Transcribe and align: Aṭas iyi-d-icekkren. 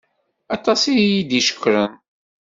Aṭas 0.55 0.81
iyi-d-icekkren. 0.87 1.91